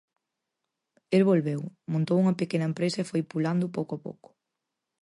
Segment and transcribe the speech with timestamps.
[1.15, 1.61] El volveu,
[1.93, 4.29] montou unha pequena empresa e foi pulando pouco a pouco.